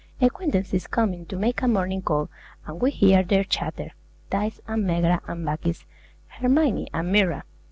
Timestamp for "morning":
1.67-2.01